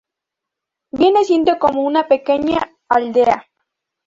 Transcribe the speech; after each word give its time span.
Viene 0.93 1.23
siendo 1.25 1.59
como 1.59 1.83
una 1.83 2.07
pequeña 2.07 2.57
aldea. 2.89 3.45